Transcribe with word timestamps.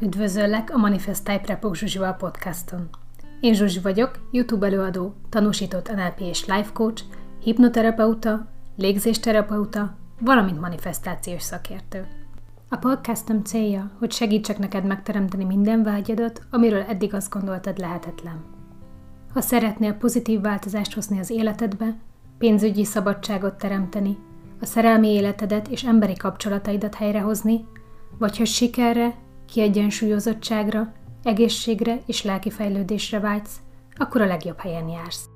Üdvözöllek 0.00 0.74
a 0.74 0.76
Manifest 0.76 1.24
Type 1.24 1.42
Repok 1.46 1.76
Zsuzsival 1.76 2.12
podcaston. 2.12 2.88
Én 3.40 3.54
Zsuzsi 3.54 3.80
vagyok, 3.80 4.28
YouTube 4.30 4.66
előadó, 4.66 5.14
tanúsított 5.28 5.94
NLP 5.94 6.20
és 6.20 6.46
life 6.46 6.72
coach, 6.72 7.02
hipnoterapeuta, 7.42 8.48
légzésterapeuta, 8.76 9.96
valamint 10.20 10.60
manifestációs 10.60 11.42
szakértő. 11.42 12.06
A 12.68 12.76
podcastom 12.76 13.42
célja, 13.42 13.90
hogy 13.98 14.12
segítsek 14.12 14.58
neked 14.58 14.84
megteremteni 14.84 15.44
minden 15.44 15.82
vágyadat, 15.82 16.42
amiről 16.50 16.82
eddig 16.82 17.14
azt 17.14 17.30
gondoltad 17.30 17.78
lehetetlen. 17.78 18.44
Ha 19.32 19.40
szeretnél 19.40 19.92
pozitív 19.92 20.40
változást 20.40 20.94
hozni 20.94 21.18
az 21.18 21.30
életedbe, 21.30 21.96
pénzügyi 22.38 22.84
szabadságot 22.84 23.54
teremteni, 23.54 24.18
a 24.60 24.64
szerelmi 24.64 25.08
életedet 25.08 25.68
és 25.68 25.84
emberi 25.84 26.14
kapcsolataidat 26.14 26.94
helyrehozni, 26.94 27.64
vagy 28.18 28.36
hogy 28.36 28.46
sikerre, 28.46 29.14
kiegyensúlyozottságra, 29.48 30.92
egészségre 31.22 31.98
és 32.06 32.22
lelki 32.22 32.50
fejlődésre 32.50 33.20
vágysz, 33.20 33.56
akkor 33.96 34.20
a 34.20 34.26
legjobb 34.26 34.58
helyen 34.58 34.88
jársz. 34.88 35.28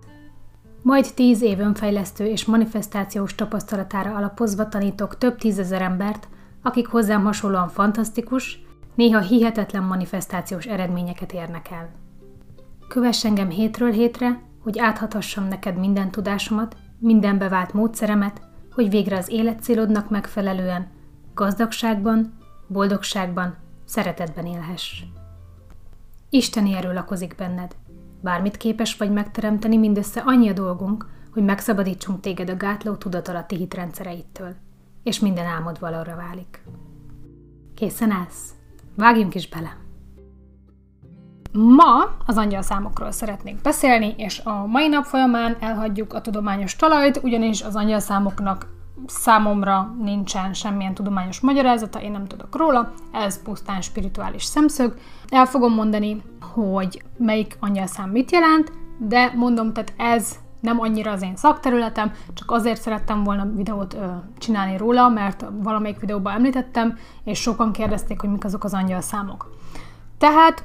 Majd 0.82 1.06
tíz 1.14 1.42
év 1.42 1.58
önfejlesztő 1.58 2.26
és 2.26 2.44
manifestációs 2.44 3.34
tapasztalatára 3.34 4.14
alapozva 4.14 4.68
tanítok 4.68 5.18
több 5.18 5.36
tízezer 5.36 5.82
embert, 5.82 6.28
akik 6.62 6.86
hozzám 6.86 7.24
hasonlóan 7.24 7.68
fantasztikus, 7.68 8.64
néha 8.94 9.20
hihetetlen 9.20 9.82
manifestációs 9.82 10.66
eredményeket 10.66 11.32
érnek 11.32 11.70
el. 11.70 11.90
Kövess 12.88 13.24
engem 13.24 13.48
hétről 13.48 13.90
hétre, 13.90 14.40
hogy 14.62 14.78
áthathassam 14.78 15.48
neked 15.48 15.78
minden 15.78 16.10
tudásomat, 16.10 16.76
minden 16.98 17.38
bevált 17.38 17.72
módszeremet, 17.72 18.40
hogy 18.74 18.90
végre 18.90 19.16
az 19.16 19.28
életcélodnak 19.30 20.10
megfelelően, 20.10 20.86
gazdagságban, 21.34 22.38
boldogságban, 22.66 23.56
szeretetben 23.92 24.46
élhess. 24.46 25.02
Isteni 26.30 26.74
erő 26.74 26.92
lakozik 26.92 27.34
benned. 27.34 27.76
Bármit 28.20 28.56
képes 28.56 28.96
vagy 28.96 29.12
megteremteni, 29.12 29.76
mindössze 29.76 30.22
annyi 30.24 30.48
a 30.48 30.52
dolgunk, 30.52 31.06
hogy 31.32 31.44
megszabadítsunk 31.44 32.20
téged 32.20 32.50
a 32.50 32.56
gátló 32.56 32.94
tudatalatti 32.94 33.56
hitrendszereittől, 33.56 34.54
és 35.02 35.20
minden 35.20 35.46
álmod 35.46 35.80
valóra 35.80 36.16
válik. 36.16 36.64
Készen 37.74 38.10
állsz? 38.10 38.54
Vágjunk 38.96 39.34
is 39.34 39.48
bele! 39.48 39.76
Ma 41.52 42.16
az 42.26 42.36
angyalszámokról 42.36 43.10
szeretnék 43.10 43.60
beszélni, 43.62 44.14
és 44.16 44.40
a 44.44 44.66
mai 44.66 44.88
nap 44.88 45.04
folyamán 45.04 45.56
elhagyjuk 45.60 46.12
a 46.12 46.20
tudományos 46.20 46.76
talajt, 46.76 47.20
ugyanis 47.22 47.62
az 47.62 47.76
angyalszámoknak 47.76 48.66
számomra 49.06 49.94
nincsen 50.00 50.52
semmilyen 50.54 50.94
tudományos 50.94 51.40
magyarázata, 51.40 52.00
én 52.00 52.10
nem 52.10 52.26
tudok 52.26 52.56
róla, 52.56 52.92
ez 53.12 53.42
pusztán 53.42 53.80
spirituális 53.80 54.44
szemszög. 54.44 54.94
El 55.28 55.46
fogom 55.46 55.74
mondani, 55.74 56.22
hogy 56.54 57.02
melyik 57.16 57.56
angyalszám 57.60 58.10
mit 58.10 58.30
jelent, 58.30 58.72
de 58.98 59.32
mondom, 59.34 59.72
tehát 59.72 59.92
ez 59.96 60.36
nem 60.60 60.80
annyira 60.80 61.10
az 61.10 61.22
én 61.22 61.36
szakterületem, 61.36 62.12
csak 62.34 62.50
azért 62.50 62.80
szerettem 62.80 63.24
volna 63.24 63.46
videót 63.54 63.94
ö, 63.94 64.06
csinálni 64.38 64.76
róla, 64.76 65.08
mert 65.08 65.44
valamelyik 65.62 66.00
videóban 66.00 66.32
említettem, 66.32 66.98
és 67.24 67.40
sokan 67.40 67.72
kérdezték, 67.72 68.20
hogy 68.20 68.30
mik 68.30 68.44
azok 68.44 68.64
az 68.64 68.74
angyalszámok. 68.74 69.50
Tehát 70.18 70.64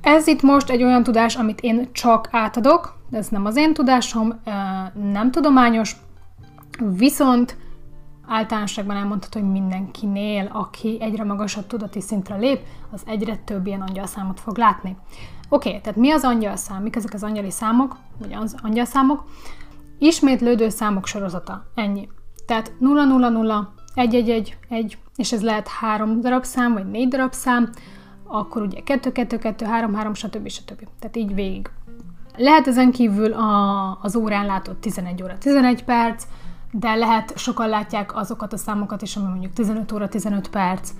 ez 0.00 0.26
itt 0.26 0.42
most 0.42 0.70
egy 0.70 0.82
olyan 0.82 1.02
tudás, 1.02 1.36
amit 1.36 1.60
én 1.60 1.88
csak 1.92 2.28
átadok, 2.30 2.98
ez 3.10 3.28
nem 3.28 3.44
az 3.44 3.56
én 3.56 3.74
tudásom, 3.74 4.40
nem 5.12 5.30
tudományos, 5.30 5.96
viszont 6.78 7.56
általánosságban 8.30 8.96
elmondható, 8.96 9.40
hogy 9.40 9.50
mindenkinél, 9.50 10.50
aki 10.52 10.98
egyre 11.00 11.24
magasabb 11.24 11.66
tudati 11.66 12.00
szintre 12.00 12.36
lép, 12.36 12.60
az 12.90 13.02
egyre 13.06 13.36
több 13.36 13.66
ilyen 13.66 13.80
angyalszámot 13.80 14.40
fog 14.40 14.58
látni. 14.58 14.96
Oké, 15.48 15.68
okay, 15.68 15.80
tehát 15.80 15.98
mi 15.98 16.10
az 16.10 16.24
angyalszám? 16.24 16.82
Mik 16.82 16.96
ezek 16.96 17.14
az 17.14 17.22
angyali 17.22 17.50
számok, 17.50 17.96
vagy 18.18 18.32
az 18.32 18.56
angyalszámok? 18.62 19.24
Ismétlődő 19.98 20.68
számok 20.68 21.06
sorozata. 21.06 21.66
Ennyi. 21.74 22.08
Tehát 22.46 22.72
0, 22.78 23.04
0, 23.04 23.28
0, 23.28 23.72
1, 23.94 24.14
1, 24.14 24.30
1, 24.30 24.56
1, 24.68 24.98
és 25.16 25.32
ez 25.32 25.42
lehet 25.42 25.68
három 25.68 26.20
darab 26.20 26.44
szám, 26.44 26.72
vagy 26.72 26.90
négy 26.90 27.08
darab 27.08 27.32
szám, 27.32 27.70
akkor 28.24 28.62
ugye 28.62 28.80
2, 28.82 29.12
2, 29.12 29.38
2, 29.38 29.64
3, 29.64 29.94
3, 29.94 30.14
stb. 30.14 30.48
stb. 30.48 30.88
Tehát 30.98 31.16
így 31.16 31.34
végig. 31.34 31.70
Lehet 32.36 32.66
ezen 32.66 32.90
kívül 32.90 33.32
a, 33.32 33.98
az 34.02 34.16
órán 34.16 34.46
látott 34.46 34.80
11 34.80 35.22
óra 35.22 35.38
11 35.38 35.84
perc, 35.84 36.24
de 36.70 36.94
lehet, 36.94 37.38
sokan 37.38 37.68
látják 37.68 38.16
azokat 38.16 38.52
a 38.52 38.56
számokat 38.56 39.02
is, 39.02 39.16
ami 39.16 39.28
mondjuk 39.28 39.52
15 39.52 39.92
óra 39.92 40.08
15 40.08 40.48
perc, 40.48 40.90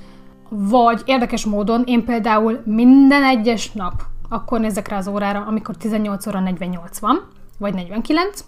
vagy 0.49 1.03
érdekes 1.05 1.45
módon 1.45 1.83
én 1.87 2.05
például 2.05 2.63
minden 2.65 3.25
egyes 3.25 3.73
nap 3.73 4.03
akkor 4.33 4.61
nézek 4.61 4.89
rá 4.89 4.97
az 4.97 5.09
órára, 5.09 5.45
amikor 5.47 5.77
18 5.77 6.27
óra 6.27 6.41
48 6.41 6.99
van, 6.99 7.29
vagy 7.59 7.75
49. 7.75 8.45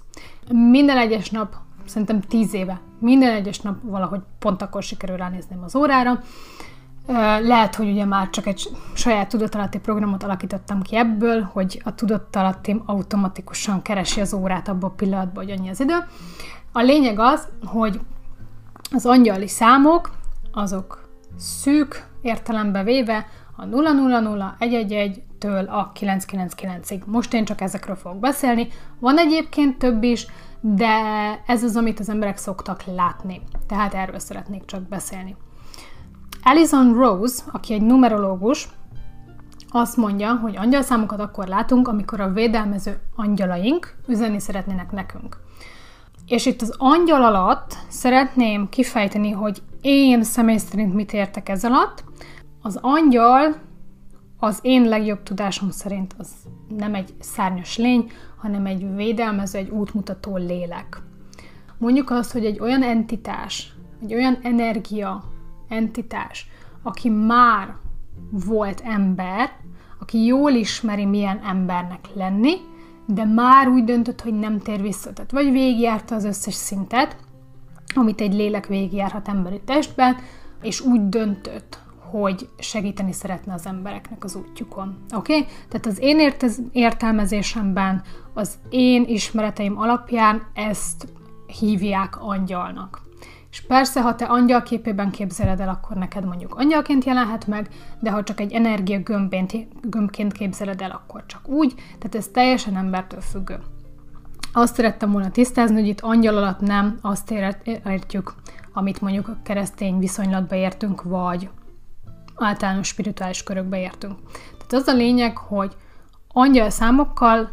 Minden 0.51 0.97
egyes 0.97 1.31
nap, 1.31 1.57
szerintem 1.85 2.21
10 2.21 2.55
éve, 2.55 2.81
minden 2.99 3.35
egyes 3.35 3.61
nap 3.61 3.77
valahogy 3.83 4.21
pont 4.39 4.63
akkor 4.63 4.83
sikerül 4.83 5.17
ránézném 5.17 5.63
az 5.63 5.77
órára, 5.77 6.21
lehet, 7.43 7.75
hogy 7.75 7.91
ugye 7.91 8.05
már 8.05 8.31
csak 8.31 8.47
egy 8.47 8.69
saját 8.95 9.29
tudatalatti 9.29 9.79
programot 9.79 10.23
alakítottam 10.23 10.83
ki 10.83 10.97
ebből, 10.97 11.43
hogy 11.53 11.81
a 11.85 11.95
tudattalattim 11.95 12.83
automatikusan 12.87 13.83
keresi 13.83 14.21
az 14.21 14.33
órát 14.33 14.69
abban 14.69 14.91
a 14.91 14.95
pillanatban, 14.95 15.45
hogy 15.45 15.53
annyi 15.53 15.69
az 15.69 15.81
idő. 15.81 15.97
A 16.73 16.81
lényeg 16.81 17.19
az, 17.19 17.49
hogy 17.65 18.01
az 18.95 19.07
angyali 19.07 19.49
számok, 19.49 20.11
azok 20.53 21.09
szűk 21.37 22.07
értelembe 22.23 22.83
véve 22.83 23.27
a 23.57 23.65
000-111-től 23.65 25.69
a 25.69 25.93
999-ig. 25.93 27.05
Most 27.05 27.35
én 27.35 27.45
csak 27.45 27.61
ezekről 27.61 27.97
fogok 27.97 28.19
beszélni. 28.19 28.69
Van 28.99 29.19
egyébként 29.19 29.79
több 29.79 30.03
is, 30.03 30.27
de 30.61 30.89
ez 31.47 31.63
az, 31.63 31.77
amit 31.77 32.01
az 32.01 32.09
emberek 32.09 32.37
szoktak 32.37 32.85
látni. 32.85 33.43
Tehát 33.67 33.95
erről 33.95 34.19
szeretnék 34.19 34.65
csak 34.65 34.83
beszélni. 34.83 35.37
Alison 36.43 36.95
Rose, 36.95 37.43
aki 37.53 37.75
egy 37.75 37.83
numerológus, 37.83 38.69
azt 39.69 39.97
mondja, 39.97 40.35
hogy 40.35 40.57
angyalszámokat 40.57 41.21
akkor 41.21 41.47
látunk, 41.47 41.89
amikor 41.89 42.21
a 42.21 42.33
védelmező 42.33 43.01
angyalaink 43.17 43.97
üzenni 44.07 44.41
szeretnének 44.41 44.93
nekünk. 44.93 45.37
És 46.33 46.47
itt 46.47 46.63
az 46.63 46.75
angyal 46.79 47.25
alatt 47.25 47.77
szeretném 47.89 48.69
kifejteni, 48.69 49.31
hogy 49.31 49.63
én 49.81 50.23
személy 50.23 50.57
szerint 50.57 50.95
mit 50.95 51.13
értek 51.13 51.49
ez 51.49 51.65
alatt. 51.65 52.05
Az 52.63 52.79
angyal 52.81 53.57
az 54.39 54.59
én 54.63 54.89
legjobb 54.89 55.23
tudásom 55.23 55.71
szerint 55.71 56.15
az 56.19 56.29
nem 56.77 56.95
egy 56.95 57.15
szárnyas 57.21 57.77
lény, 57.77 58.11
hanem 58.37 58.67
egy 58.67 58.95
védelmező, 58.95 59.59
egy 59.59 59.69
útmutató 59.69 60.37
lélek. 60.37 61.03
Mondjuk 61.79 62.11
azt, 62.11 62.33
hogy 62.33 62.45
egy 62.45 62.61
olyan 62.61 62.83
entitás, 62.83 63.73
egy 64.03 64.15
olyan 64.15 64.39
energia, 64.43 65.25
entitás, 65.69 66.49
aki 66.83 67.09
már 67.09 67.77
volt 68.31 68.81
ember, 68.85 69.53
aki 70.01 70.25
jól 70.25 70.51
ismeri, 70.51 71.05
milyen 71.05 71.41
embernek 71.45 72.09
lenni, 72.15 72.55
de 73.15 73.25
már 73.25 73.69
úgy 73.69 73.85
döntött, 73.85 74.21
hogy 74.21 74.39
nem 74.39 74.59
tér 74.59 74.83
vissza. 74.83 75.13
Tehát 75.13 75.31
vagy 75.31 75.51
végigjárta 75.53 76.15
az 76.15 76.25
összes 76.25 76.55
szintet, 76.55 77.17
amit 77.95 78.21
egy 78.21 78.35
lélek 78.35 78.67
végigjárhat 78.67 79.29
emberi 79.29 79.61
testben, 79.65 80.17
és 80.63 80.81
úgy 80.81 81.09
döntött, 81.09 81.81
hogy 81.99 82.49
segíteni 82.59 83.13
szeretne 83.13 83.53
az 83.53 83.67
embereknek 83.67 84.25
az 84.25 84.35
útjukon. 84.35 84.97
Oké? 85.15 85.37
Okay? 85.37 85.49
Tehát 85.69 85.87
az 85.87 85.99
én 86.01 86.33
értelmezésemben, 86.73 88.03
az 88.35 88.59
én 88.71 89.05
ismereteim 89.07 89.79
alapján 89.79 90.43
ezt 90.55 91.07
hívják 91.59 92.23
angyalnak. 92.23 93.03
És 93.53 93.61
persze, 93.61 94.01
ha 94.01 94.15
te 94.15 94.25
angyal 94.25 94.63
képében 94.63 95.11
képzeled 95.11 95.61
el, 95.61 95.69
akkor 95.69 95.97
neked 95.97 96.25
mondjuk 96.25 96.55
angyalként 96.55 97.05
jelenhet 97.05 97.47
meg, 97.47 97.69
de 98.01 98.11
ha 98.11 98.23
csak 98.23 98.41
egy 98.41 98.53
energia 98.53 99.01
gömbként 99.83 100.33
képzeled 100.33 100.81
el, 100.81 100.91
akkor 100.91 101.27
csak 101.27 101.49
úgy, 101.49 101.75
tehát 101.75 102.15
ez 102.15 102.29
teljesen 102.33 102.77
embertől 102.77 103.21
függő. 103.21 103.59
Azt 104.53 104.75
szerettem 104.75 105.11
volna 105.11 105.31
tisztázni, 105.31 105.75
hogy 105.75 105.89
itt 105.89 106.01
angyal 106.01 106.37
alatt 106.37 106.61
nem 106.61 106.99
azt 107.01 107.31
értjük, 107.65 108.35
amit 108.73 109.01
mondjuk 109.01 109.29
a 109.29 109.37
keresztény 109.43 109.99
viszonylatba 109.99 110.55
értünk, 110.55 111.03
vagy 111.03 111.51
általános 112.35 112.87
spirituális 112.87 113.43
körökbe 113.43 113.81
értünk. 113.81 114.19
Tehát 114.67 114.73
az 114.73 114.87
a 114.87 114.97
lényeg, 114.97 115.37
hogy 115.37 115.77
angyal 116.29 116.71
számokkal 116.71 117.51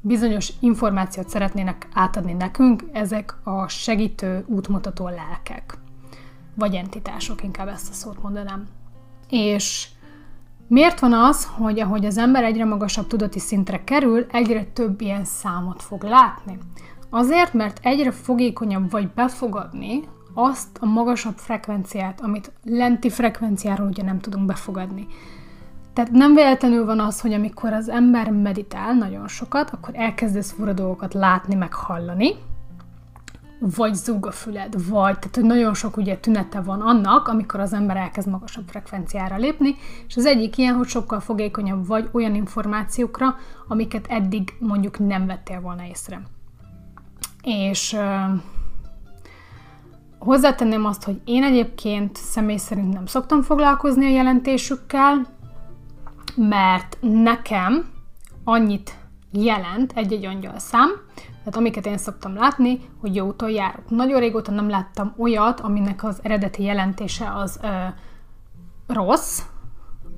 bizonyos 0.00 0.52
információt 0.60 1.28
szeretnének 1.28 1.88
átadni 1.92 2.32
nekünk, 2.32 2.82
ezek 2.92 3.34
a 3.44 3.68
segítő, 3.68 4.44
útmutató 4.46 5.04
lelkek. 5.04 5.78
Vagy 6.54 6.74
entitások, 6.74 7.42
inkább 7.42 7.68
ezt 7.68 7.90
a 7.90 7.92
szót 7.92 8.22
mondanám. 8.22 8.66
És 9.28 9.88
miért 10.66 11.00
van 11.00 11.12
az, 11.12 11.48
hogy 11.56 11.80
ahogy 11.80 12.04
az 12.04 12.18
ember 12.18 12.44
egyre 12.44 12.64
magasabb 12.64 13.06
tudati 13.06 13.38
szintre 13.38 13.84
kerül, 13.84 14.26
egyre 14.30 14.64
több 14.64 15.00
ilyen 15.00 15.24
számot 15.24 15.82
fog 15.82 16.02
látni? 16.02 16.58
Azért, 17.10 17.52
mert 17.52 17.78
egyre 17.82 18.10
fogékonyabb 18.10 18.90
vagy 18.90 19.08
befogadni 19.08 20.02
azt 20.34 20.78
a 20.80 20.86
magasabb 20.86 21.36
frekvenciát, 21.36 22.20
amit 22.20 22.52
lenti 22.64 23.10
frekvenciáról 23.10 23.86
ugye 23.86 24.02
nem 24.02 24.18
tudunk 24.18 24.46
befogadni. 24.46 25.06
Tehát 25.92 26.10
nem 26.10 26.34
véletlenül 26.34 26.84
van 26.84 27.00
az, 27.00 27.20
hogy 27.20 27.32
amikor 27.32 27.72
az 27.72 27.88
ember 27.88 28.30
meditál 28.30 28.94
nagyon 28.94 29.28
sokat, 29.28 29.70
akkor 29.70 29.94
elkezdesz 29.96 30.52
fura 30.52 30.72
dolgokat 30.72 31.14
látni, 31.14 31.54
meg 31.54 31.74
hallani, 31.74 32.34
vagy 33.60 33.94
zúg 33.94 34.26
a 34.26 34.30
füled, 34.30 34.88
vagy, 34.88 35.18
tehát 35.18 35.34
hogy 35.34 35.44
nagyon 35.44 35.74
sok 35.74 35.96
ugye 35.96 36.16
tünete 36.16 36.60
van 36.60 36.80
annak, 36.80 37.28
amikor 37.28 37.60
az 37.60 37.72
ember 37.72 37.96
elkezd 37.96 38.28
magasabb 38.28 38.68
frekvenciára 38.68 39.36
lépni, 39.36 39.76
és 40.08 40.16
az 40.16 40.26
egyik 40.26 40.56
ilyen, 40.58 40.74
hogy 40.74 40.86
sokkal 40.86 41.20
fogékonyabb 41.20 41.86
vagy 41.86 42.08
olyan 42.12 42.34
információkra, 42.34 43.36
amiket 43.68 44.06
eddig 44.08 44.52
mondjuk 44.58 44.98
nem 44.98 45.26
vettél 45.26 45.60
volna 45.60 45.84
észre. 45.84 46.22
És 47.42 47.96
hozzátenném 50.18 50.84
azt, 50.84 51.04
hogy 51.04 51.20
én 51.24 51.42
egyébként 51.42 52.16
személy 52.16 52.56
szerint 52.56 52.92
nem 52.92 53.06
szoktam 53.06 53.42
foglalkozni 53.42 54.04
a 54.04 54.14
jelentésükkel, 54.14 55.38
mert 56.48 56.96
nekem 57.00 57.90
annyit 58.44 58.94
jelent 59.32 59.92
egy-egy 59.94 60.24
angyalszám, 60.24 60.88
tehát 61.14 61.56
amiket 61.56 61.86
én 61.86 61.98
szoktam 61.98 62.34
látni, 62.34 62.80
hogy 63.00 63.14
jó 63.14 63.26
úton 63.26 63.50
járok. 63.50 63.90
Nagyon 63.90 64.20
régóta 64.20 64.50
nem 64.50 64.68
láttam 64.68 65.14
olyat, 65.18 65.60
aminek 65.60 66.04
az 66.04 66.18
eredeti 66.22 66.62
jelentése 66.62 67.32
az 67.34 67.60
ö, 67.62 67.68
rossz, 68.86 69.42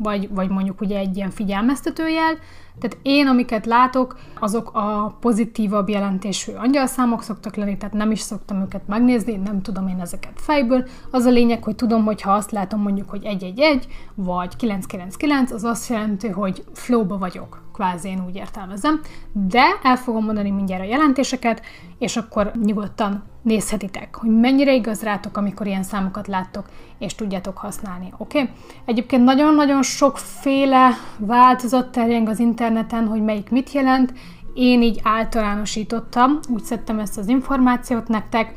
vagy, 0.02 0.28
vagy 0.34 0.48
mondjuk 0.48 0.80
ugye 0.80 0.98
egy 0.98 1.16
ilyen 1.16 1.30
figyelmeztetőjel. 1.30 2.38
Tehát 2.80 2.98
én, 3.02 3.26
amiket 3.26 3.66
látok, 3.66 4.18
azok 4.40 4.70
a 4.74 5.16
pozitívabb 5.20 5.88
jelentésű 5.88 6.52
angyalszámok 6.52 7.22
szoktak 7.22 7.56
lenni, 7.56 7.76
tehát 7.76 7.94
nem 7.94 8.10
is 8.10 8.20
szoktam 8.20 8.60
őket 8.60 8.88
megnézni, 8.88 9.36
nem 9.36 9.62
tudom 9.62 9.88
én 9.88 10.00
ezeket 10.00 10.32
fejből. 10.34 10.84
Az 11.10 11.24
a 11.24 11.30
lényeg, 11.30 11.64
hogy 11.64 11.76
tudom, 11.76 12.04
hogy 12.04 12.20
ha 12.20 12.32
azt 12.32 12.50
látom 12.50 12.80
mondjuk, 12.80 13.10
hogy 13.10 13.22
111 13.22 13.86
vagy 14.14 14.56
999, 14.56 15.52
az 15.52 15.64
azt 15.64 15.88
jelenti, 15.88 16.28
hogy 16.28 16.64
flowba 16.72 17.18
vagyok 17.18 17.62
kvázi 17.72 18.08
én 18.08 18.24
úgy 18.26 18.36
értelmezem, 18.36 19.00
de 19.32 19.62
el 19.82 19.96
fogom 19.96 20.24
mondani 20.24 20.50
mindjárt 20.50 20.82
a 20.82 20.86
jelentéseket, 20.86 21.62
és 21.98 22.16
akkor 22.16 22.52
nyugodtan 22.64 23.22
nézhetitek, 23.42 24.16
hogy 24.16 24.30
mennyire 24.30 24.74
igaz 24.74 25.02
rátok, 25.02 25.36
amikor 25.36 25.66
ilyen 25.66 25.82
számokat 25.82 26.26
láttok, 26.26 26.68
és 26.98 27.14
tudjátok 27.14 27.58
használni, 27.58 28.12
oké? 28.18 28.40
Okay? 28.40 28.52
Egyébként 28.84 29.24
nagyon-nagyon 29.24 29.82
sokféle 29.82 30.90
változat 31.18 31.92
terjeng 31.92 32.28
az 32.28 32.38
interneten, 32.38 33.06
hogy 33.06 33.22
melyik 33.22 33.50
mit 33.50 33.72
jelent, 33.72 34.12
én 34.54 34.82
így 34.82 35.00
általánosítottam, 35.02 36.38
úgy 36.48 36.62
szedtem 36.62 36.98
ezt 36.98 37.18
az 37.18 37.28
információt 37.28 38.08
nektek, 38.08 38.54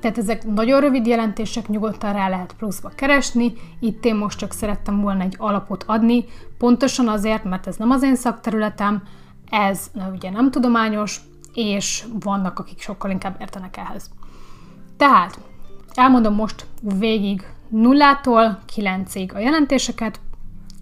tehát 0.00 0.18
ezek 0.18 0.44
nagyon 0.44 0.80
rövid 0.80 1.06
jelentések, 1.06 1.68
nyugodtan 1.68 2.12
rá 2.12 2.28
lehet 2.28 2.54
pluszba 2.58 2.88
keresni. 2.88 3.52
Itt 3.80 4.04
én 4.04 4.14
most 4.14 4.38
csak 4.38 4.52
szerettem 4.52 5.00
volna 5.00 5.22
egy 5.22 5.34
alapot 5.38 5.84
adni, 5.86 6.24
pontosan 6.58 7.08
azért, 7.08 7.44
mert 7.44 7.66
ez 7.66 7.76
nem 7.76 7.90
az 7.90 8.02
én 8.02 8.16
szakterületem, 8.16 9.02
ez 9.50 9.90
ugye 10.12 10.30
nem 10.30 10.50
tudományos, 10.50 11.20
és 11.54 12.04
vannak, 12.20 12.58
akik 12.58 12.80
sokkal 12.80 13.10
inkább 13.10 13.36
értenek 13.40 13.76
ehhez. 13.76 14.10
Tehát 14.96 15.38
elmondom 15.94 16.34
most 16.34 16.66
végig 16.98 17.52
nullától 17.68 18.58
kilencig 18.66 19.34
a 19.34 19.38
jelentéseket, 19.38 20.20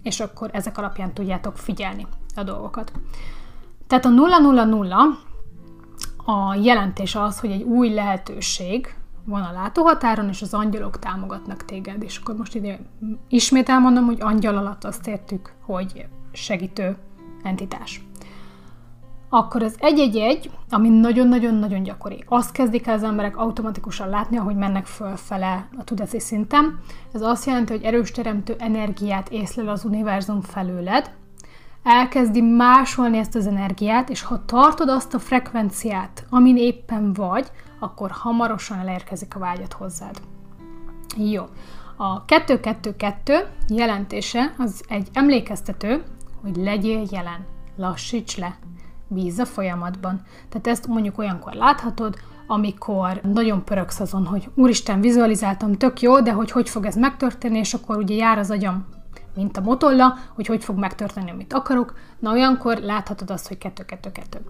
és 0.03 0.19
akkor 0.19 0.49
ezek 0.53 0.77
alapján 0.77 1.13
tudjátok 1.13 1.57
figyelni 1.57 2.07
a 2.35 2.43
dolgokat. 2.43 2.91
Tehát 3.87 4.05
a 4.05 4.09
000 4.09 5.17
a 6.25 6.55
jelentés 6.55 7.15
az, 7.15 7.39
hogy 7.39 7.51
egy 7.51 7.61
új 7.61 7.93
lehetőség, 7.93 8.95
van 9.29 9.41
a 9.41 9.51
látóhatáron, 9.51 10.27
és 10.27 10.41
az 10.41 10.53
angyalok 10.53 10.99
támogatnak 10.99 11.65
téged. 11.65 12.03
És 12.03 12.17
akkor 12.17 12.35
most 12.35 12.55
ide 12.55 12.79
ismét 13.27 13.69
elmondom, 13.69 14.05
hogy 14.05 14.21
angyal 14.21 14.57
alatt 14.57 14.83
azt 14.83 15.07
értük, 15.07 15.53
hogy 15.65 16.05
segítő 16.31 16.97
entitás. 17.43 18.01
Akkor 19.29 19.63
az 19.63 19.75
111, 19.79 20.51
ami 20.69 20.89
nagyon-nagyon-nagyon 20.89 21.83
gyakori. 21.83 22.23
Azt 22.27 22.51
kezdik 22.51 22.87
el 22.87 22.93
az 22.93 23.03
emberek 23.03 23.37
automatikusan 23.37 24.09
látni, 24.09 24.37
ahogy 24.37 24.55
mennek 24.55 24.85
fölfele 24.85 25.67
a 25.77 25.83
tudati 25.83 26.19
szinten. 26.19 26.79
Ez 27.13 27.21
azt 27.21 27.45
jelenti, 27.45 27.73
hogy 27.73 27.83
erős 27.83 28.11
teremtő 28.11 28.55
energiát 28.57 29.29
észlel 29.29 29.67
az 29.67 29.85
univerzum 29.85 30.41
felőled, 30.41 31.11
elkezdi 31.83 32.41
másolni 32.41 33.17
ezt 33.17 33.35
az 33.35 33.47
energiát, 33.47 34.09
és 34.09 34.21
ha 34.21 34.45
tartod 34.45 34.89
azt 34.89 35.13
a 35.13 35.19
frekvenciát, 35.19 36.25
amin 36.29 36.57
éppen 36.57 37.13
vagy, 37.13 37.51
akkor 37.79 38.11
hamarosan 38.11 38.77
elérkezik 38.77 39.35
a 39.35 39.39
vágyat 39.39 39.73
hozzád. 39.73 40.21
Jó. 41.17 41.43
A 41.95 42.25
222 42.25 43.47
jelentése 43.67 44.53
az 44.57 44.83
egy 44.87 45.07
emlékeztető, 45.13 46.03
hogy 46.41 46.55
legyél 46.55 47.07
jelen, 47.11 47.45
lassíts 47.75 48.37
le, 48.37 48.57
bízz 49.07 49.39
a 49.39 49.45
folyamatban. 49.45 50.21
Tehát 50.49 50.67
ezt 50.67 50.87
mondjuk 50.87 51.17
olyankor 51.17 51.53
láthatod, 51.53 52.15
amikor 52.47 53.21
nagyon 53.21 53.63
pöröksz 53.63 53.99
azon, 53.99 54.25
hogy 54.25 54.49
úristen, 54.55 55.01
vizualizáltam, 55.01 55.73
tök 55.73 56.01
jó, 56.01 56.21
de 56.21 56.31
hogy 56.31 56.51
hogy 56.51 56.69
fog 56.69 56.85
ez 56.85 56.95
megtörténni, 56.95 57.57
és 57.57 57.73
akkor 57.73 57.97
ugye 57.97 58.15
jár 58.15 58.37
az 58.37 58.51
agyam, 58.51 58.85
mint 59.35 59.57
a 59.57 59.61
motolla, 59.61 60.17
hogy 60.35 60.45
hogy 60.45 60.63
fog 60.63 60.77
megtörténni, 60.77 61.31
amit 61.31 61.53
akarok. 61.53 61.93
Na 62.19 62.31
olyankor 62.31 62.77
láthatod 62.77 63.29
azt, 63.29 63.47
hogy 63.47 63.57
222. 63.57 64.41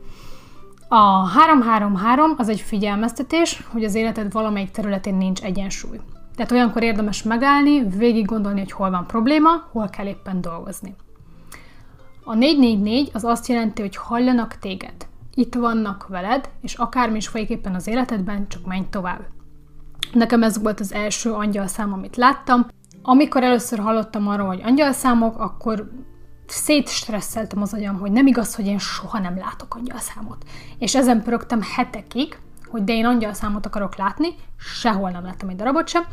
A 0.92 1.28
333 1.28 2.34
az 2.38 2.50
egy 2.50 2.62
figyelmeztetés, 2.62 3.64
hogy 3.72 3.84
az 3.84 3.96
életed 3.96 4.32
valamelyik 4.32 4.72
területén 4.72 5.16
nincs 5.16 5.42
egyensúly. 5.42 6.00
Tehát 6.36 6.52
olyankor 6.52 6.84
érdemes 6.84 7.24
megállni, 7.24 7.84
végig 7.84 8.26
gondolni, 8.26 8.60
hogy 8.60 8.72
hol 8.72 8.90
van 8.90 9.08
probléma, 9.08 9.50
hol 9.72 9.90
kell 9.90 10.06
éppen 10.06 10.42
dolgozni. 10.42 10.96
A 12.24 12.34
444 12.36 13.10
az 13.14 13.24
azt 13.24 13.48
jelenti, 13.48 13.82
hogy 13.82 13.96
hallanak 13.96 14.56
téged. 14.56 15.08
Itt 15.34 15.56
vannak 15.56 16.08
veled, 16.08 16.50
és 16.62 16.74
akármi 16.74 17.18
is 17.18 17.28
folyik 17.28 17.50
éppen 17.50 17.76
az 17.76 17.88
életedben, 17.88 18.48
csak 18.48 18.66
menj 18.66 18.86
tovább. 18.90 19.22
Nekem 20.14 20.44
ez 20.44 20.62
volt 20.62 20.80
az 20.80 20.94
első 20.94 21.32
angyalszám, 21.32 21.94
amit 21.94 22.16
láttam. 22.16 22.68
Amikor 23.02 23.44
először 23.44 23.80
hallottam 23.80 24.28
arról, 24.28 24.48
hogy 24.48 24.62
angyalszámok, 24.64 25.40
akkor 25.40 25.90
szétstresszeltem 26.50 27.62
az 27.62 27.74
agyam, 27.74 28.00
hogy 28.00 28.12
nem 28.12 28.28
igaz, 28.28 28.56
hogy 28.56 28.66
én 28.66 28.78
soha 28.78 29.20
nem 29.20 29.38
látok 29.38 29.76
angyalszámot. 29.76 30.46
És 30.78 30.96
ezen 30.96 31.24
pörögtem 31.24 31.62
hetekig, 31.76 32.38
hogy 32.68 32.84
de 32.84 32.94
én 32.94 33.06
angyalszámot 33.06 33.66
akarok 33.66 33.96
látni, 33.96 34.28
sehol 34.58 35.10
nem 35.10 35.24
láttam 35.24 35.50
egy 35.50 35.56
darabot 35.56 35.88
sem. 35.88 36.04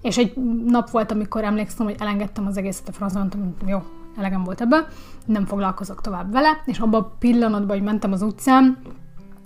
És 0.00 0.16
egy 0.18 0.34
nap 0.66 0.90
volt, 0.90 1.10
amikor 1.10 1.44
emlékszem, 1.44 1.86
hogy 1.86 1.96
elengedtem 1.98 2.46
az 2.46 2.56
egészet 2.56 2.88
a 2.88 2.92
francon, 2.92 3.20
mondtam, 3.20 3.68
jó, 3.68 3.82
elegem 4.16 4.44
volt 4.44 4.60
ebből, 4.60 4.86
nem 5.24 5.46
foglalkozok 5.46 6.00
tovább 6.00 6.32
vele, 6.32 6.62
és 6.64 6.78
abban 6.78 7.02
a 7.02 7.12
pillanatban, 7.18 7.76
hogy 7.76 7.86
mentem 7.86 8.12
az 8.12 8.22
utcán, 8.22 8.78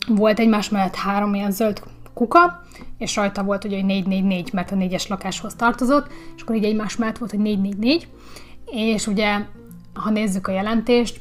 volt 0.08 0.38
egymás 0.38 0.68
mellett 0.68 0.94
három 0.94 1.34
ilyen 1.34 1.50
zöld 1.50 1.82
kuka, 2.14 2.62
és 2.98 3.16
rajta 3.16 3.42
volt 3.42 3.62
hogy 3.62 3.70
444, 3.70 4.52
mert 4.52 4.70
a 4.70 4.74
négyes 4.74 5.06
lakáshoz 5.06 5.54
tartozott, 5.54 6.06
és 6.36 6.42
akkor 6.42 6.56
így 6.56 6.64
egymás 6.64 6.96
mellett 6.96 7.18
volt, 7.18 7.30
hogy 7.30 7.40
444, 7.40 8.08
és 8.64 9.06
ugye 9.06 9.38
ha 9.96 10.10
nézzük 10.10 10.46
a 10.46 10.52
jelentést, 10.52 11.20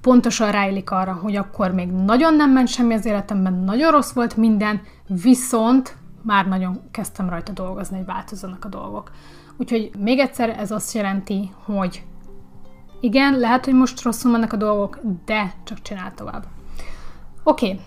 pontosan 0.00 0.50
ráillik 0.50 0.90
arra, 0.90 1.12
hogy 1.12 1.36
akkor 1.36 1.72
még 1.72 1.90
nagyon 1.90 2.34
nem 2.34 2.50
ment 2.50 2.68
semmi 2.68 2.94
az 2.94 3.04
életemben, 3.04 3.52
nagyon 3.52 3.90
rossz 3.90 4.12
volt 4.12 4.36
minden, 4.36 4.80
viszont 5.06 5.96
már 6.22 6.46
nagyon 6.46 6.80
kezdtem 6.90 7.28
rajta 7.28 7.52
dolgozni, 7.52 7.96
hogy 7.96 8.06
változzanak 8.06 8.64
a 8.64 8.68
dolgok. 8.68 9.10
Úgyhogy 9.56 9.90
még 9.98 10.18
egyszer 10.18 10.48
ez 10.48 10.70
azt 10.70 10.94
jelenti, 10.94 11.50
hogy 11.64 12.04
igen, 13.00 13.38
lehet, 13.38 13.64
hogy 13.64 13.74
most 13.74 14.02
rosszul 14.02 14.30
mennek 14.30 14.52
a 14.52 14.56
dolgok, 14.56 14.98
de 15.24 15.52
csak 15.64 15.82
csinál 15.82 16.14
tovább. 16.14 16.44
Oké, 17.42 17.66
okay. 17.66 17.80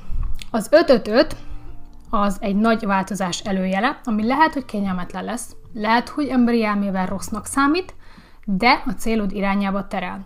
az 0.52 0.68
555 0.72 1.36
az 2.10 2.38
egy 2.40 2.56
nagy 2.56 2.86
változás 2.86 3.40
előjele, 3.40 4.00
ami 4.04 4.26
lehet, 4.26 4.54
hogy 4.54 4.66
kényelmetlen 4.66 5.24
lesz, 5.24 5.56
lehet, 5.74 6.10
hogy 6.10 6.28
emberi 6.28 6.64
elmével 6.64 7.06
rossznak 7.06 7.46
számít, 7.46 7.94
de 8.58 8.84
a 8.86 8.92
célod 8.92 9.32
irányába 9.32 9.88
terel. 9.88 10.26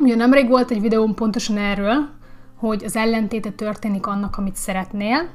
Ugye 0.00 0.14
nemrég 0.14 0.48
volt 0.48 0.70
egy 0.70 0.80
videóm 0.80 1.14
pontosan 1.14 1.56
erről, 1.56 2.08
hogy 2.56 2.84
az 2.84 2.96
ellentéte 2.96 3.50
történik 3.50 4.06
annak, 4.06 4.36
amit 4.36 4.56
szeretnél, 4.56 5.28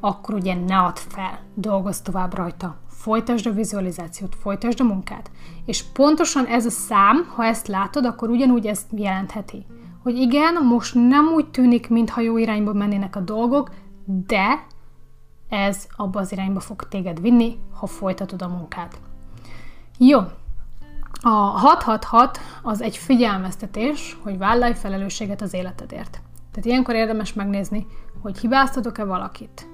akkor 0.00 0.34
ugye 0.34 0.54
ne 0.54 0.78
add 0.78 0.96
fel, 1.08 1.38
dolgozz 1.54 1.98
tovább 1.98 2.34
rajta, 2.34 2.76
folytasd 2.88 3.46
a 3.46 3.52
vizualizációt, 3.52 4.34
folytasd 4.34 4.80
a 4.80 4.84
munkát. 4.84 5.30
És 5.64 5.82
pontosan 5.82 6.46
ez 6.46 6.66
a 6.66 6.70
szám, 6.70 7.32
ha 7.34 7.44
ezt 7.44 7.66
látod, 7.66 8.04
akkor 8.04 8.28
ugyanúgy 8.28 8.66
ezt 8.66 8.86
jelentheti. 8.90 9.66
Hogy 10.02 10.16
igen, 10.16 10.54
most 10.64 10.94
nem 10.94 11.26
úgy 11.26 11.50
tűnik, 11.50 11.88
mintha 11.88 12.20
jó 12.20 12.36
irányba 12.36 12.72
mennének 12.72 13.16
a 13.16 13.20
dolgok, 13.20 13.70
de 14.04 14.66
ez 15.48 15.86
abba 15.96 16.20
az 16.20 16.32
irányba 16.32 16.60
fog 16.60 16.88
téged 16.88 17.20
vinni, 17.20 17.58
ha 17.74 17.86
folytatod 17.86 18.42
a 18.42 18.48
munkát. 18.48 19.00
Jó, 19.98 20.20
a 21.22 21.28
666 21.28 22.38
az 22.62 22.82
egy 22.82 22.96
figyelmeztetés, 22.96 24.18
hogy 24.22 24.38
vállalj 24.38 24.74
felelősséget 24.74 25.42
az 25.42 25.54
életedért. 25.54 26.20
Tehát 26.50 26.64
ilyenkor 26.64 26.94
érdemes 26.94 27.32
megnézni, 27.32 27.86
hogy 28.22 28.38
hibáztatok-e 28.38 29.04
valakit. 29.04 29.68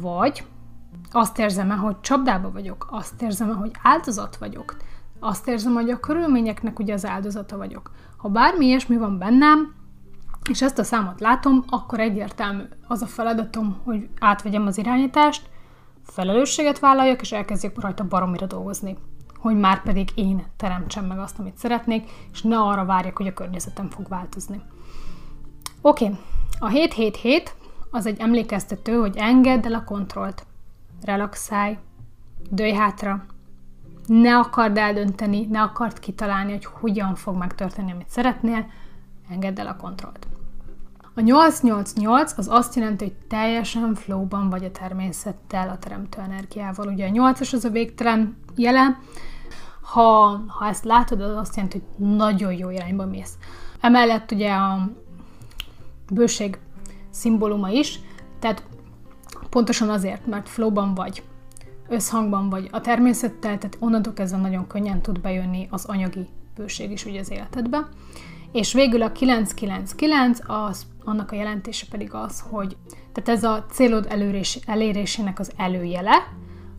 Vagy 0.00 0.44
azt 1.10 1.38
érzem-e, 1.38 1.74
hogy 1.74 2.00
csapdába 2.00 2.50
vagyok, 2.50 2.86
azt 2.90 3.22
érzem-e, 3.22 3.52
hogy 3.52 3.70
áldozat 3.82 4.36
vagyok, 4.36 4.76
azt 5.20 5.48
érzem, 5.48 5.72
hogy 5.72 5.90
a 5.90 6.00
körülményeknek 6.00 6.78
ugye 6.78 6.92
az 6.92 7.06
áldozata 7.06 7.56
vagyok. 7.56 7.90
Ha 8.16 8.28
bármi 8.28 8.66
ilyesmi 8.66 8.96
van 8.96 9.18
bennem, 9.18 9.74
és 10.50 10.62
ezt 10.62 10.78
a 10.78 10.82
számot 10.82 11.20
látom, 11.20 11.64
akkor 11.68 12.00
egyértelmű 12.00 12.62
az 12.86 13.02
a 13.02 13.06
feladatom, 13.06 13.80
hogy 13.84 14.08
átvegyem 14.20 14.66
az 14.66 14.78
irányítást, 14.78 15.48
felelősséget 16.02 16.78
vállaljak, 16.78 17.20
és 17.20 17.32
elkezdjek 17.32 17.80
rajta 17.80 18.04
baromira 18.04 18.46
dolgozni. 18.46 18.96
Hogy 19.38 19.58
már 19.58 19.82
pedig 19.82 20.10
én 20.14 20.44
teremtsem 20.56 21.04
meg 21.04 21.18
azt, 21.18 21.38
amit 21.38 21.58
szeretnék, 21.58 22.10
és 22.32 22.42
ne 22.42 22.58
arra 22.58 22.84
várjak, 22.84 23.16
hogy 23.16 23.26
a 23.26 23.32
környezetem 23.32 23.90
fog 23.90 24.08
változni. 24.08 24.62
Oké, 25.80 26.04
okay. 26.04 26.18
a 26.58 26.68
777 26.68 27.54
az 27.90 28.06
egy 28.06 28.20
emlékeztető, 28.20 28.96
hogy 28.96 29.16
engedd 29.16 29.66
el 29.66 29.74
a 29.74 29.84
kontrollt. 29.84 30.46
Relaxálj, 31.02 31.78
dőj 32.50 32.72
hátra, 32.72 33.26
ne 34.06 34.38
akard 34.38 34.76
eldönteni, 34.76 35.46
ne 35.46 35.62
akard 35.62 35.98
kitalálni, 35.98 36.52
hogy 36.52 36.64
hogyan 36.64 37.14
fog 37.14 37.36
megtörténni, 37.36 37.92
amit 37.92 38.08
szeretnél, 38.08 38.66
engedd 39.30 39.60
el 39.60 39.66
a 39.66 39.76
kontrollt. 39.76 40.26
A 41.18 41.20
888 41.20 42.38
az 42.38 42.48
azt 42.50 42.74
jelenti, 42.74 43.04
hogy 43.04 43.14
teljesen 43.28 43.94
flowban 43.94 44.50
vagy 44.50 44.64
a 44.64 44.70
természettel, 44.70 45.68
a 45.68 45.78
teremtő 45.78 46.20
energiával. 46.20 46.86
Ugye 46.86 47.06
a 47.06 47.10
8-as 47.10 47.54
az 47.54 47.64
a 47.64 47.70
végtelen 47.70 48.36
jele, 48.56 48.98
ha, 49.80 50.40
ha 50.46 50.66
ezt 50.66 50.84
látod, 50.84 51.20
az 51.20 51.36
azt 51.36 51.56
jelenti, 51.56 51.82
hogy 51.96 52.06
nagyon 52.06 52.52
jó 52.52 52.70
irányba 52.70 53.06
mész. 53.06 53.32
Emellett 53.80 54.30
ugye 54.30 54.52
a 54.52 54.90
bőség 56.12 56.58
szimbóluma 57.10 57.68
is, 57.68 58.00
tehát 58.38 58.62
pontosan 59.50 59.88
azért, 59.88 60.26
mert 60.26 60.48
flowban 60.48 60.94
vagy, 60.94 61.22
összhangban 61.88 62.48
vagy 62.48 62.68
a 62.72 62.80
természettel, 62.80 63.58
tehát 63.58 63.76
onnantól 63.80 64.12
kezdve 64.12 64.38
nagyon 64.38 64.66
könnyen 64.66 65.02
tud 65.02 65.20
bejönni 65.20 65.66
az 65.70 65.84
anyagi 65.84 66.28
bőség 66.56 66.90
is 66.90 67.04
ugye 67.04 67.20
az 67.20 67.30
életedbe. 67.30 67.88
És 68.52 68.72
végül 68.72 69.02
a 69.02 69.12
999, 69.12 70.38
az, 70.46 70.86
annak 71.08 71.32
a 71.32 71.36
jelentése 71.36 71.86
pedig 71.90 72.14
az, 72.14 72.44
hogy 72.50 72.76
tehát 73.12 73.28
ez 73.28 73.44
a 73.44 73.64
célod 73.70 74.06
elérés, 74.08 74.58
elérésének 74.66 75.38
az 75.38 75.52
előjele, 75.56 76.12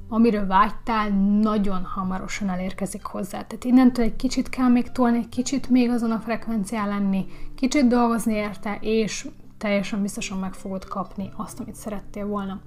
amiről 0.10 0.48
vágytál, 0.48 1.10
nagyon 1.42 1.84
hamarosan 1.84 2.50
elérkezik 2.50 3.04
hozzá. 3.04 3.44
Tehát 3.44 3.64
innentől 3.64 4.06
egy 4.06 4.16
kicsit 4.16 4.50
kell 4.50 4.68
még 4.68 4.92
tolni, 4.92 5.18
egy 5.18 5.30
kicsit 5.30 5.70
még 5.70 5.90
azon 5.90 6.12
a 6.12 6.20
frekvencián 6.20 6.88
lenni, 6.88 7.26
kicsit 7.56 7.88
dolgozni 7.88 8.34
érte, 8.34 8.78
és 8.82 9.28
teljesen 9.58 10.02
biztosan 10.02 10.38
meg 10.38 10.54
fogod 10.54 10.86
kapni 10.86 11.30
azt, 11.36 11.60
amit 11.60 11.76
szerettél 11.76 12.26
volna. 12.26 12.62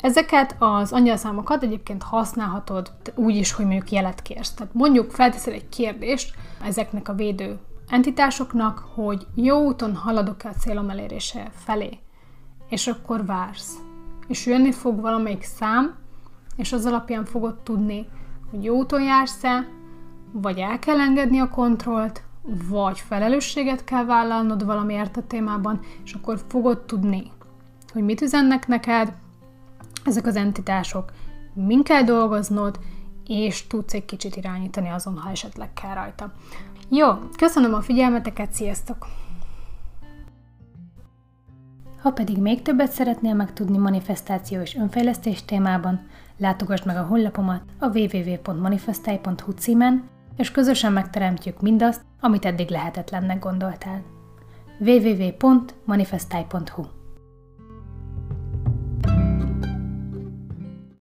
Ezeket 0.00 0.56
az 0.58 0.92
angyalszámokat 0.92 1.62
egyébként 1.62 2.02
használhatod 2.02 2.92
úgy 3.14 3.36
is, 3.36 3.52
hogy 3.52 3.64
mondjuk 3.64 3.90
jelet 3.90 4.22
kérsz. 4.22 4.54
Tehát 4.54 4.74
mondjuk 4.74 5.10
felteszel 5.10 5.52
egy 5.52 5.68
kérdést 5.68 6.34
ezeknek 6.64 7.08
a 7.08 7.14
védő 7.14 7.58
entitásoknak, 7.88 8.78
hogy 8.94 9.26
jó 9.34 9.64
úton 9.64 9.94
haladok-e 9.94 10.48
a 10.48 10.52
célom 10.52 10.90
elérése 10.90 11.50
felé, 11.52 11.98
és 12.68 12.86
akkor 12.86 13.26
vársz. 13.26 13.76
És 14.26 14.46
jönni 14.46 14.72
fog 14.72 15.00
valamelyik 15.00 15.42
szám, 15.42 15.96
és 16.56 16.72
az 16.72 16.86
alapján 16.86 17.24
fogod 17.24 17.58
tudni, 17.62 18.08
hogy 18.50 18.64
jó 18.64 18.76
úton 18.76 19.02
jársz-e, 19.02 19.68
vagy 20.32 20.58
el 20.58 20.78
kell 20.78 21.00
engedni 21.00 21.38
a 21.38 21.48
kontrollt, 21.48 22.22
vagy 22.68 22.98
felelősséget 22.98 23.84
kell 23.84 24.04
vállalnod 24.04 24.64
valamiért 24.64 25.16
a 25.16 25.26
témában, 25.26 25.80
és 26.04 26.12
akkor 26.12 26.40
fogod 26.48 26.80
tudni, 26.80 27.30
hogy 27.92 28.02
mit 28.02 28.20
üzennek 28.20 28.66
neked 28.66 29.12
ezek 30.04 30.26
az 30.26 30.36
entitások, 30.36 31.12
min 31.54 31.82
kell 31.82 32.02
dolgoznod, 32.02 32.78
és 33.26 33.66
tudsz 33.66 33.94
egy 33.94 34.04
kicsit 34.04 34.36
irányítani 34.36 34.88
azon, 34.88 35.18
ha 35.18 35.30
esetleg 35.30 35.72
kell 35.72 35.94
rajta. 35.94 36.32
Jó, 36.90 37.08
köszönöm 37.36 37.74
a 37.74 37.80
figyelmeteket, 37.80 38.52
sziasztok! 38.52 39.06
Ha 42.02 42.10
pedig 42.10 42.38
még 42.38 42.62
többet 42.62 42.90
szeretnél 42.90 43.34
megtudni 43.34 43.78
manifestáció 43.78 44.60
és 44.60 44.76
önfejlesztés 44.76 45.44
témában, 45.44 46.06
látogass 46.36 46.82
meg 46.82 46.96
a 46.96 47.02
honlapomat 47.02 47.62
a 47.78 47.98
www.manifestai.hu 47.98 49.52
címen, 49.52 50.08
és 50.36 50.50
közösen 50.50 50.92
megteremtjük 50.92 51.60
mindazt, 51.60 52.00
amit 52.20 52.44
eddig 52.44 52.68
lehetetlennek 52.68 53.38
gondoltál. 53.38 54.02
www.manifestai.hu 54.78 56.97